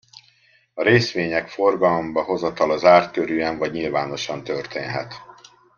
A 0.73 0.81
részvények 0.81 1.47
forgalomba 1.49 2.23
hozatala 2.23 2.77
zártkörűen 2.77 3.57
vagy 3.57 3.71
nyilvánosan 3.71 4.43
történhet. 4.43 5.13